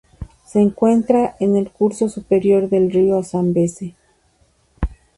[0.47, 3.93] Se encuentra en el curso superior del río Zambeze.